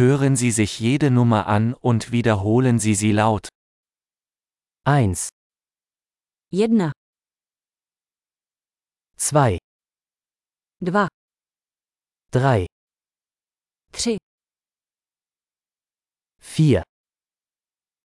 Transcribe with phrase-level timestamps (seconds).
[0.00, 3.50] Hören Sie sich jede Nummer an und wiederholen Sie sie laut.
[4.86, 5.28] 1,
[6.50, 6.90] Jedna
[9.18, 9.58] 2,
[10.80, 11.06] Dwa
[12.32, 12.64] 3,
[13.92, 14.16] 3,
[16.40, 16.82] 4,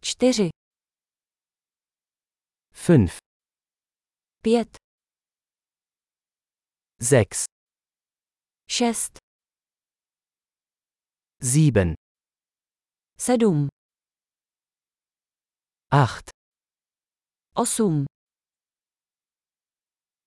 [0.02, 0.50] 4,
[2.73, 3.18] 5,
[4.43, 4.77] 5,
[7.00, 7.46] 6,
[8.70, 9.20] 6,
[11.46, 11.93] Sieben.
[13.20, 13.68] Sedm.
[15.91, 16.30] Acht.
[17.55, 18.05] Osm.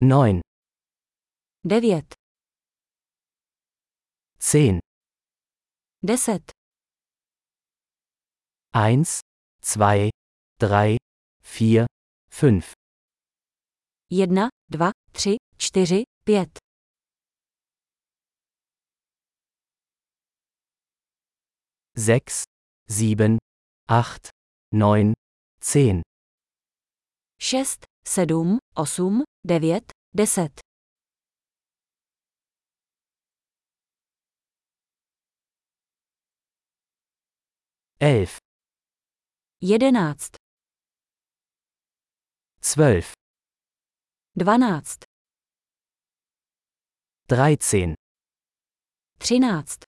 [0.01, 0.41] Neun.
[1.65, 2.15] Devět.
[4.41, 4.79] Zehn.
[6.05, 6.51] Deset.
[8.73, 9.21] Eins,
[9.65, 10.11] zwei,
[10.61, 10.99] drei,
[11.43, 11.87] vier,
[12.31, 12.73] fünf.
[14.11, 16.68] Jedna, dva, tři, čtyři, pět.
[21.99, 22.45] 6,
[22.89, 23.39] 7,
[23.89, 24.31] 8,
[24.73, 25.13] 9,
[25.61, 26.03] 10.
[27.41, 29.83] 6, 7, 8, 9,
[30.15, 30.61] 10.
[38.01, 38.37] Elf.
[39.61, 40.37] Jedenáct.
[42.63, 43.13] Zwölf.
[44.37, 45.05] Dvanáct.
[47.29, 47.93] Dreizehn.
[49.19, 49.88] Třináct.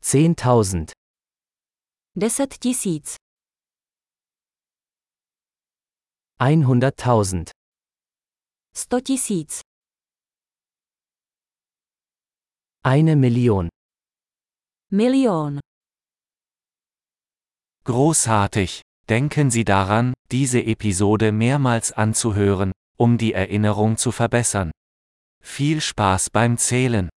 [0.00, 0.92] Zehntausend.
[2.14, 3.16] Deset tisíc.
[6.38, 7.50] Einhunderttausend.
[8.74, 9.60] Sto tisíc.
[12.82, 13.68] Eine Million.
[14.90, 15.58] Million.
[17.84, 18.82] Großartig!
[19.10, 24.70] Denken Sie daran, diese Episode mehrmals anzuhören, um die Erinnerung zu verbessern.
[25.42, 27.08] Viel Spaß beim Zählen!